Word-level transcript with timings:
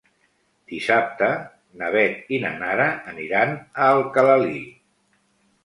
Dissabte 0.71 1.27
na 1.83 1.91
Beth 1.97 2.33
i 2.37 2.41
na 2.47 2.53
Nara 2.63 2.89
aniran 3.13 3.55
a 3.61 3.93
Alcalalí. 3.99 4.67